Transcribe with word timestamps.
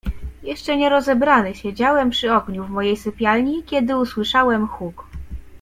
"Jeszcze 0.43 0.77
nie 0.77 0.89
rozebrany 0.89 1.55
siedziałem 1.55 2.09
przy 2.09 2.33
ogniu 2.33 2.65
w 2.65 2.69
mojej 2.69 2.97
sypialni, 2.97 3.63
kiedy 3.63 3.97
usłyszałem 3.97 4.67
huk." 4.67 5.07